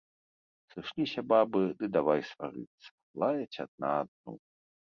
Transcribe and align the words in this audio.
Сышліся 0.73 1.21
бабы 1.33 1.61
ды 1.83 1.89
давай 1.97 2.19
сварыцца, 2.31 2.89
лаяць 3.25 3.61
адна 3.67 3.87
адну. 4.01 4.33